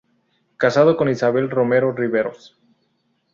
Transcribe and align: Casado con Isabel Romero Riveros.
Casado 0.57 0.97
con 0.97 1.09
Isabel 1.09 1.47
Romero 1.51 1.91
Riveros. 1.93 2.57